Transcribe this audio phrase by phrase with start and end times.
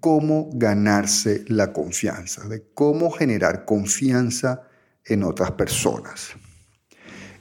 [0.00, 4.62] cómo ganarse la confianza, de cómo generar confianza
[5.04, 6.30] en otras personas.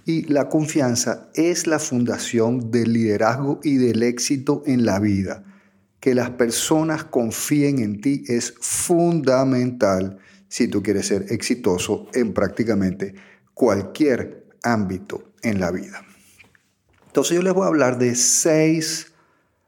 [0.05, 5.43] Y la confianza es la fundación del liderazgo y del éxito en la vida.
[5.99, 13.15] Que las personas confíen en ti es fundamental si tú quieres ser exitoso en prácticamente
[13.53, 16.01] cualquier ámbito en la vida.
[17.07, 19.11] Entonces yo les voy a hablar de seis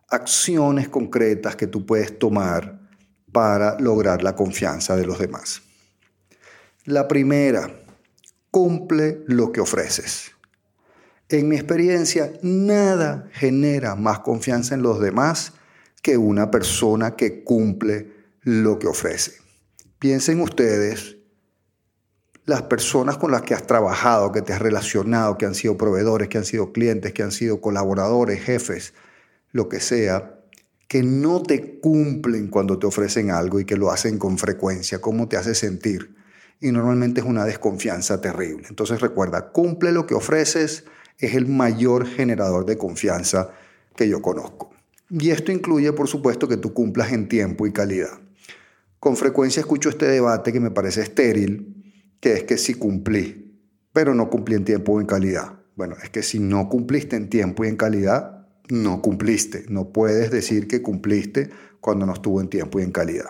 [0.08, 2.79] acciones concretas que tú puedes tomar
[3.32, 5.62] para lograr la confianza de los demás.
[6.86, 7.72] La primera,
[8.52, 10.32] cumple lo que ofreces.
[11.30, 15.54] En mi experiencia, nada genera más confianza en los demás
[16.02, 19.34] que una persona que cumple lo que ofrece.
[20.00, 21.18] Piensen ustedes
[22.46, 26.30] las personas con las que has trabajado, que te has relacionado, que han sido proveedores,
[26.30, 28.96] que han sido clientes, que han sido colaboradores, jefes,
[29.52, 30.39] lo que sea,
[30.90, 35.30] que no te cumplen cuando te ofrecen algo y que lo hacen con frecuencia, cómo
[35.30, 36.16] te hace sentir.
[36.60, 38.66] Y normalmente es una desconfianza terrible.
[38.70, 40.86] Entonces recuerda, cumple lo que ofreces,
[41.20, 43.52] es el mayor generador de confianza
[43.96, 44.72] que yo conozco.
[45.12, 48.20] Y esto incluye, por supuesto, que tú cumplas en tiempo y calidad.
[49.00, 53.62] Con frecuencia escucho este debate que me parece estéril, que es que si cumplí,
[53.94, 55.60] pero no cumplí en tiempo o en calidad.
[55.76, 58.39] Bueno, es que si no cumpliste en tiempo y en calidad,
[58.70, 59.66] no cumpliste.
[59.70, 61.50] No puedes decir que cumpliste
[61.82, 63.30] cuando no estuvo en tiempo y en calidad.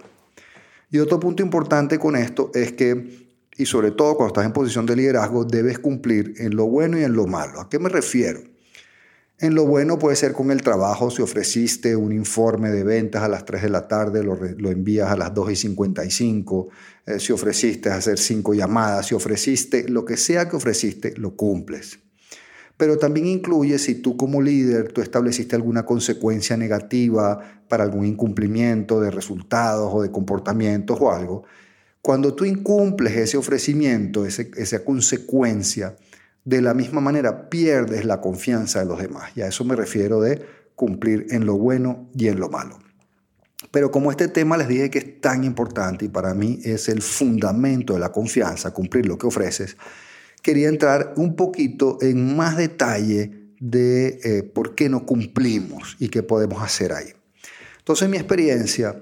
[0.92, 4.86] Y otro punto importante con esto es que, y sobre todo cuando estás en posición
[4.86, 7.62] de liderazgo, debes cumplir en lo bueno y en lo malo.
[7.62, 8.42] ¿A qué me refiero?
[9.42, 13.30] En lo bueno puede ser con el trabajo, si ofreciste un informe de ventas a
[13.30, 14.36] las 3 de la tarde, lo,
[14.70, 16.68] envías a las 2 y 55,
[17.06, 22.00] eh, si ofreciste hacer 5 llamadas, si ofreciste lo que sea que ofreciste, lo cumples
[22.80, 29.02] pero también incluye si tú como líder tú estableciste alguna consecuencia negativa para algún incumplimiento
[29.02, 31.44] de resultados o de comportamientos o algo.
[32.02, 35.98] Cuando tú incumples ese ofrecimiento, esa consecuencia,
[36.46, 39.32] de la misma manera pierdes la confianza de los demás.
[39.36, 40.42] Y a eso me refiero de
[40.76, 42.80] cumplir en lo bueno y en lo malo.
[43.72, 47.02] Pero como este tema les dije que es tan importante y para mí es el
[47.02, 49.76] fundamento de la confianza, cumplir lo que ofreces,
[50.42, 56.24] quería entrar un poquito en más detalle de eh, por qué no cumplimos y qué
[56.24, 57.08] podemos hacer ahí.
[57.80, 59.02] Entonces, en mi experiencia,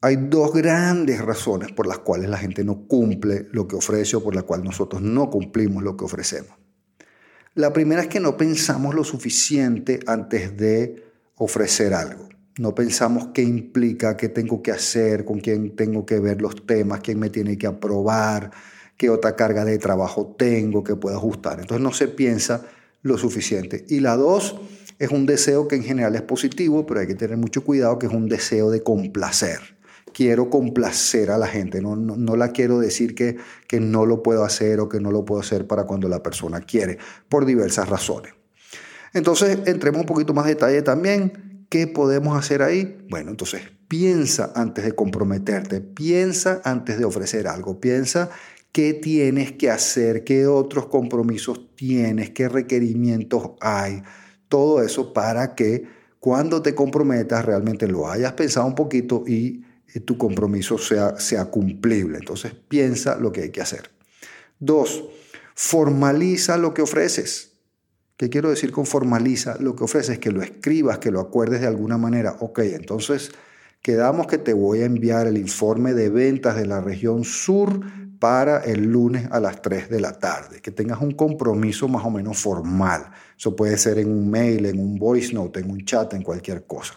[0.00, 4.22] hay dos grandes razones por las cuales la gente no cumple lo que ofrece o
[4.22, 6.52] por las cuales nosotros no cumplimos lo que ofrecemos.
[7.54, 11.02] La primera es que no pensamos lo suficiente antes de
[11.34, 12.28] ofrecer algo.
[12.58, 17.00] No pensamos qué implica, qué tengo que hacer, con quién tengo que ver los temas,
[17.00, 18.52] quién me tiene que aprobar,
[18.98, 21.60] qué otra carga de trabajo tengo que puedo ajustar.
[21.60, 22.66] Entonces no se piensa
[23.00, 23.86] lo suficiente.
[23.88, 24.60] Y la dos
[24.98, 28.06] es un deseo que en general es positivo, pero hay que tener mucho cuidado que
[28.06, 29.78] es un deseo de complacer.
[30.12, 33.36] Quiero complacer a la gente, no, no, la quiero decir que,
[33.68, 36.60] que no lo puedo hacer o que no lo puedo hacer para cuando la persona
[36.60, 36.98] quiere,
[37.28, 38.32] por diversas razones.
[39.12, 41.66] Entonces, entremos un poquito más detalle también.
[41.68, 43.06] ¿Qué podemos hacer ahí?
[43.10, 48.30] Bueno, entonces piensa antes de comprometerte, piensa antes de ofrecer algo, piensa
[48.72, 54.02] qué tienes que hacer, qué otros compromisos tienes, qué requerimientos hay,
[54.48, 55.86] todo eso para que
[56.20, 59.64] cuando te comprometas realmente lo hayas pensado un poquito y
[59.94, 62.18] eh, tu compromiso sea, sea cumplible.
[62.18, 63.90] Entonces piensa lo que hay que hacer.
[64.58, 65.04] Dos,
[65.54, 67.52] formaliza lo que ofreces.
[68.16, 70.18] ¿Qué quiero decir con formaliza lo que ofreces?
[70.18, 72.36] Que lo escribas, que lo acuerdes de alguna manera.
[72.40, 73.30] Ok, entonces
[73.80, 77.80] quedamos que te voy a enviar el informe de ventas de la región sur
[78.18, 82.10] para el lunes a las 3 de la tarde, que tengas un compromiso más o
[82.10, 83.10] menos formal.
[83.36, 86.64] Eso puede ser en un mail, en un voice note, en un chat, en cualquier
[86.64, 86.94] cosa.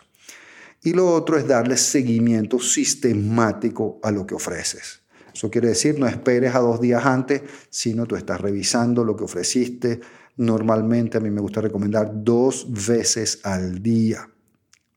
[0.84, 5.02] Y lo otro es darle seguimiento sistemático a lo que ofreces.
[5.34, 9.24] Eso quiere decir, no esperes a dos días antes, sino tú estás revisando lo que
[9.24, 10.02] ofreciste.
[10.38, 14.28] Normalmente a mí me gusta recomendar dos veces al día.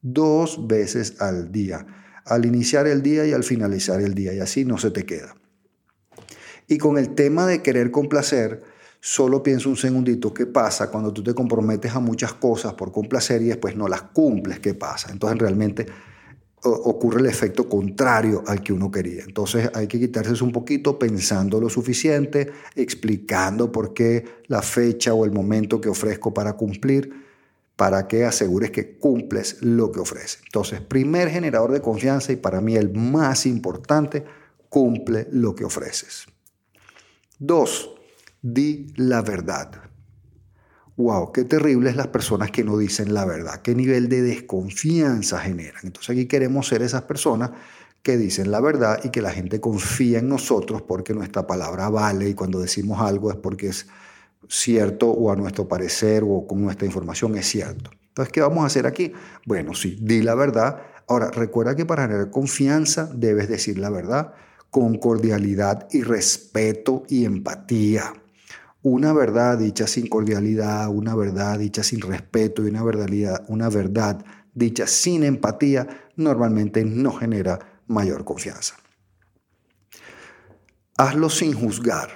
[0.01, 1.87] Dos veces al día.
[2.25, 4.33] Al iniciar el día y al finalizar el día.
[4.33, 5.35] Y así no se te queda.
[6.67, 8.63] Y con el tema de querer complacer,
[9.01, 13.43] solo pienso un segundito, ¿qué pasa cuando tú te comprometes a muchas cosas por complacer
[13.43, 14.61] y después no las cumples?
[14.61, 15.13] ¿Qué pasa?
[15.13, 15.87] Entonces realmente
[16.65, 19.25] ocurre el efecto contrario al que uno quería.
[19.25, 25.27] Entonces hay que quitarse un poquito pensando lo suficiente, explicando por qué la fecha o
[25.27, 27.13] el momento que ofrezco para cumplir,
[27.77, 30.39] para que asegures que cumples lo que ofrece.
[30.47, 34.25] Entonces, primer generador de confianza y para mí el más importante,
[34.69, 36.27] cumple lo que ofreces.
[37.39, 37.91] Dos,
[38.41, 39.71] di la verdad.
[40.97, 45.81] Wow, qué terribles las personas que no dicen la verdad, qué nivel de desconfianza generan.
[45.83, 47.51] Entonces aquí queremos ser esas personas
[48.05, 52.29] que dicen la verdad y que la gente confía en nosotros porque nuestra palabra vale
[52.29, 53.89] y cuando decimos algo es porque es
[54.49, 57.91] cierto o a nuestro parecer o con nuestra información es cierto.
[58.09, 59.13] Entonces, ¿qué vamos a hacer aquí?
[59.47, 60.83] Bueno, sí, di la verdad.
[61.09, 64.35] Ahora, recuerda que para tener confianza debes decir la verdad
[64.75, 68.13] con cordialidad y respeto y empatía.
[68.83, 74.25] Una verdad dicha sin cordialidad, una verdad dicha sin respeto y una verdad, una verdad
[74.53, 78.75] dicha sin empatía normalmente no genera mayor confianza.
[80.97, 82.09] Hazlo sin juzgar.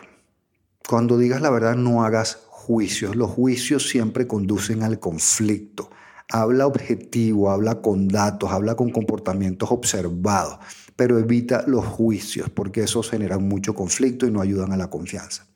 [0.89, 3.15] Cuando digas la verdad no hagas juicios.
[3.15, 5.91] Los juicios siempre conducen al conflicto.
[6.29, 10.59] Habla objetivo, habla con datos, habla con comportamientos observados,
[10.99, 15.47] pero evita los juicios porque esos generan mucho conflicto y no ayudan a la confianza.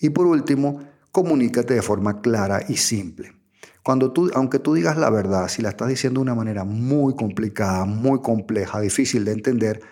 [0.00, 3.34] Y por último, comunícate de forma clara y simple.
[3.82, 7.14] Cuando tú, aunque tú digas la verdad, si la estás diciendo de una manera muy
[7.14, 9.82] complicada, muy compleja, difícil de entender,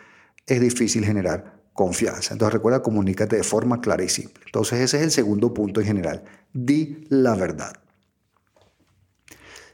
[0.47, 2.33] es difícil generar confianza.
[2.33, 4.45] Entonces recuerda, comunícate de forma clara y simple.
[4.47, 6.25] Entonces ese es el segundo punto en general.
[6.55, 7.75] Di la verdad.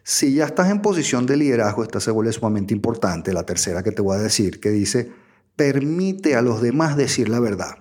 [0.09, 3.91] Si ya estás en posición de liderazgo, esta se vuelve sumamente importante, la tercera que
[3.91, 5.11] te voy a decir, que dice,
[5.57, 7.79] permite a los demás decir la verdad.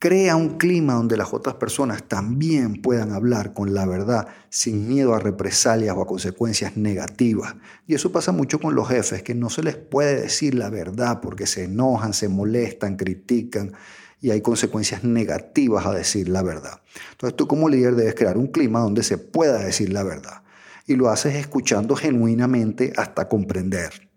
[0.00, 5.14] Crea un clima donde las otras personas también puedan hablar con la verdad sin miedo
[5.14, 7.54] a represalias o a consecuencias negativas.
[7.86, 11.20] Y eso pasa mucho con los jefes, que no se les puede decir la verdad
[11.20, 13.74] porque se enojan, se molestan, critican
[14.20, 16.80] y hay consecuencias negativas a decir la verdad.
[17.12, 20.43] Entonces tú como líder debes crear un clima donde se pueda decir la verdad.
[20.86, 24.14] Y lo haces escuchando genuinamente hasta comprender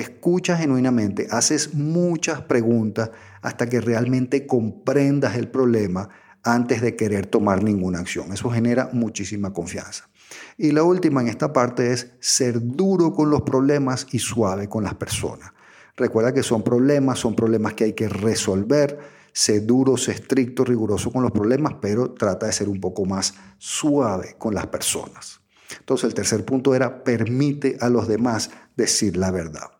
[0.00, 3.10] escuchas genuinamente, haces muchas preguntas
[3.42, 6.08] hasta que realmente comprendas el problema
[6.42, 8.32] antes de querer tomar ninguna acción.
[8.32, 10.08] Eso genera muchísima confianza.
[10.56, 14.84] Y la última en esta parte es ser duro con los problemas y suave con
[14.84, 15.52] las personas.
[15.96, 18.98] Recuerda que son problemas, son problemas que hay que resolver.
[19.32, 23.34] Sé duro, sé estricto, riguroso con los problemas, pero trata de ser un poco más
[23.58, 25.40] suave con las personas.
[25.78, 29.70] Entonces el tercer punto era permite a los demás decir la verdad.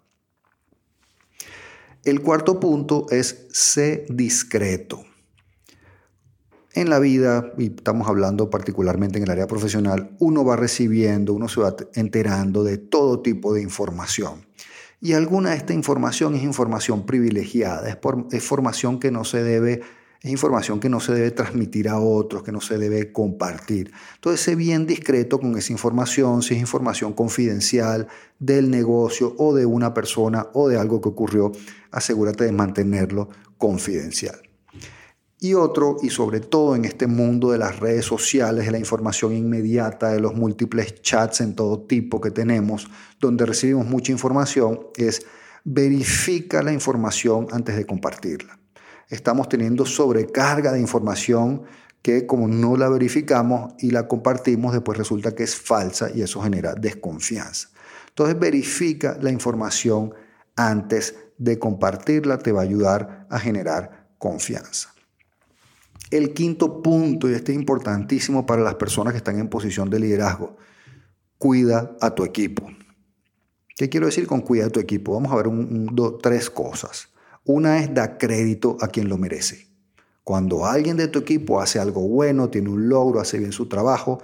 [2.04, 5.04] El cuarto punto es sé discreto.
[6.72, 11.48] En la vida, y estamos hablando particularmente en el área profesional, uno va recibiendo, uno
[11.48, 14.46] se va enterando de todo tipo de información.
[15.00, 19.42] Y alguna de esta información es información privilegiada, es, por, es formación que no se
[19.42, 19.82] debe
[20.20, 23.92] es información que no se debe transmitir a otros, que no se debe compartir.
[24.14, 28.08] Entonces, sé bien discreto con esa información, si es información confidencial
[28.38, 31.52] del negocio o de una persona o de algo que ocurrió,
[31.90, 33.28] asegúrate de mantenerlo
[33.58, 34.40] confidencial.
[35.38, 39.36] Y otro, y sobre todo en este mundo de las redes sociales, de la información
[39.36, 42.88] inmediata, de los múltiples chats en todo tipo que tenemos,
[43.20, 45.26] donde recibimos mucha información, es
[45.62, 48.58] verifica la información antes de compartirla
[49.08, 51.62] estamos teniendo sobrecarga de información
[52.02, 56.40] que como no la verificamos y la compartimos, después resulta que es falsa y eso
[56.40, 57.70] genera desconfianza.
[58.08, 60.14] Entonces verifica la información
[60.54, 64.94] antes de compartirla, te va a ayudar a generar confianza.
[66.10, 69.98] El quinto punto, y este es importantísimo para las personas que están en posición de
[69.98, 70.56] liderazgo,
[71.38, 72.70] cuida a tu equipo.
[73.76, 75.12] ¿Qué quiero decir con cuida a tu equipo?
[75.14, 75.50] Vamos a ver
[76.22, 77.08] tres cosas.
[77.46, 79.68] Una es dar crédito a quien lo merece.
[80.24, 84.20] Cuando alguien de tu equipo hace algo bueno, tiene un logro, hace bien su trabajo,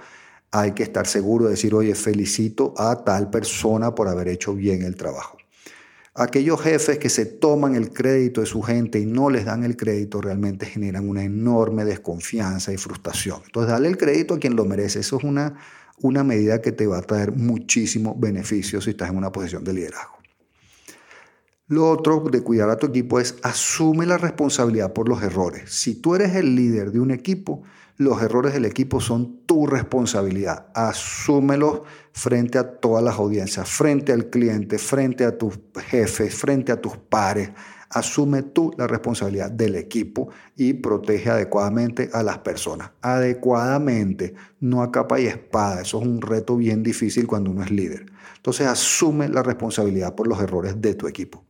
[0.51, 4.81] hay que estar seguro de decir, oye, felicito a tal persona por haber hecho bien
[4.81, 5.37] el trabajo.
[6.13, 9.77] Aquellos jefes que se toman el crédito de su gente y no les dan el
[9.77, 13.41] crédito realmente generan una enorme desconfianza y frustración.
[13.45, 14.99] Entonces, dale el crédito a quien lo merece.
[14.99, 15.55] Eso es una,
[16.01, 19.73] una medida que te va a traer muchísimo beneficio si estás en una posición de
[19.73, 20.22] liderazgo.
[21.67, 25.71] Lo otro de cuidar a tu equipo es asume la responsabilidad por los errores.
[25.71, 27.63] Si tú eres el líder de un equipo,
[27.95, 30.67] los errores del equipo son tu responsabilidad.
[30.75, 36.81] Asúmelos frente a todas las audiencias, frente al cliente, frente a tus jefes, frente a
[36.81, 37.51] tus pares.
[37.89, 42.91] Asume tú la responsabilidad del equipo y protege adecuadamente a las personas.
[43.01, 45.81] Adecuadamente, no a capa y espada.
[45.81, 48.07] Eso es un reto bien difícil cuando uno es líder.
[48.35, 51.45] Entonces, asume la responsabilidad por los errores de tu equipo.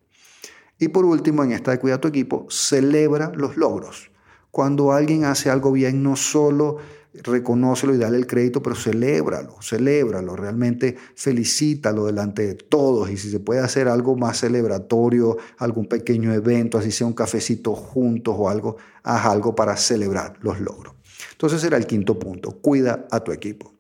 [0.84, 4.12] Y por último, en esta de cuidar tu equipo, celebra los logros.
[4.52, 6.76] Cuando alguien hace algo bien, no solo
[7.14, 13.32] reconócelo y dale el crédito, pero celébralo, celébralo, realmente felicítalo delante de todos y si
[13.32, 18.50] se puede hacer algo más celebratorio, algún pequeño evento, así sea un cafecito juntos o
[18.50, 20.96] algo, haz algo para celebrar los logros.
[21.32, 23.74] Entonces será el quinto punto, cuida a tu equipo.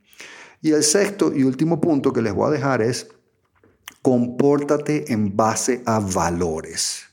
[0.62, 3.10] Y el sexto y último punto que les voy a dejar es,
[4.04, 7.06] compórtate en base a valores.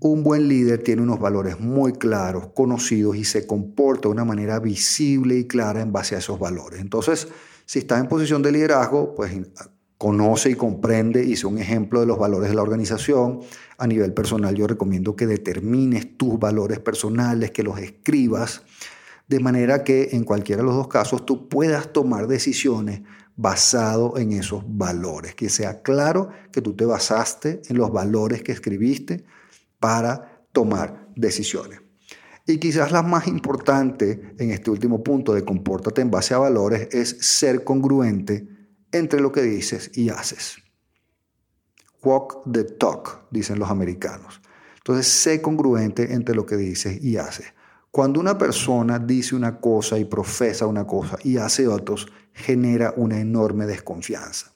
[0.00, 4.58] Un buen líder tiene unos valores muy claros, conocidos y se comporta de una manera
[4.58, 6.80] visible y clara en base a esos valores.
[6.80, 7.28] Entonces,
[7.64, 9.32] si estás en posición de liderazgo, pues
[9.96, 13.40] conoce y comprende y es un ejemplo de los valores de la organización.
[13.78, 18.62] A nivel personal, yo recomiendo que determines tus valores personales, que los escribas,
[19.28, 23.02] de manera que en cualquiera de los dos casos tú puedas tomar decisiones
[23.36, 28.52] basado en esos valores, que sea claro que tú te basaste en los valores que
[28.52, 29.24] escribiste
[29.78, 31.80] para tomar decisiones.
[32.46, 36.88] Y quizás la más importante en este último punto de compórtate en base a valores
[36.92, 38.48] es ser congruente
[38.92, 40.56] entre lo que dices y haces.
[42.02, 44.40] Walk the talk, dicen los americanos.
[44.76, 47.46] Entonces, sé congruente entre lo que dices y haces.
[47.96, 53.18] Cuando una persona dice una cosa y profesa una cosa y hace otros, genera una
[53.18, 54.52] enorme desconfianza.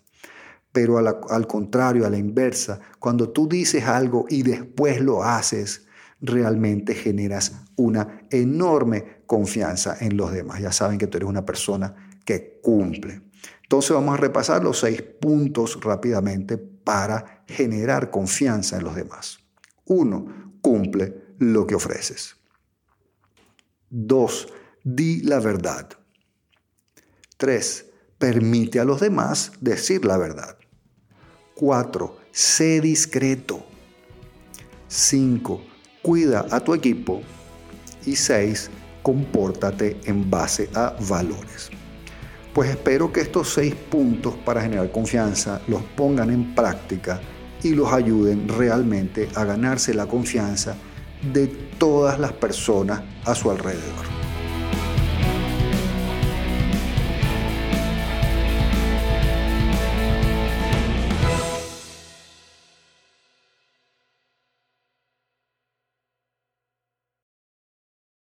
[0.72, 5.86] Pero al contrario, a la inversa, cuando tú dices algo y después lo haces,
[6.20, 10.60] realmente generas una enorme confianza en los demás.
[10.60, 11.94] Ya saben que tú eres una persona
[12.26, 13.22] que cumple.
[13.62, 19.38] Entonces vamos a repasar los seis puntos rápidamente para generar confianza en los demás.
[19.86, 22.36] Uno, cumple lo que ofreces.
[23.92, 24.46] Dos,
[24.84, 25.88] di la verdad.
[27.36, 27.86] Tres,
[28.18, 30.56] permite a los demás decir la verdad.
[31.56, 32.16] 4.
[32.30, 33.66] Sé discreto.
[34.86, 35.60] 5.
[36.02, 37.20] Cuida a tu equipo.
[38.06, 38.70] Y 6.
[39.02, 41.70] Compórtate en base a valores.
[42.54, 47.20] Pues espero que estos seis puntos para generar confianza los pongan en práctica
[47.62, 50.76] y los ayuden realmente a ganarse la confianza
[51.22, 54.19] de todas las personas a su alrededor.